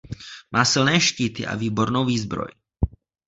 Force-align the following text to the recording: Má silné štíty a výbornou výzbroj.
Má 0.53 0.61
silné 0.71 0.97
štíty 1.07 1.41
a 1.45 1.53
výbornou 1.61 2.03
výzbroj. 2.11 2.49